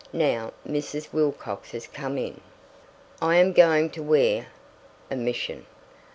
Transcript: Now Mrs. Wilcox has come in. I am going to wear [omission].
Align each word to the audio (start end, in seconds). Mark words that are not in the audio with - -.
Now 0.13 0.53
Mrs. 0.67 1.13
Wilcox 1.13 1.69
has 1.73 1.85
come 1.85 2.17
in. 2.17 2.41
I 3.21 3.35
am 3.35 3.53
going 3.53 3.91
to 3.91 4.01
wear 4.01 4.47
[omission]. 5.11 5.67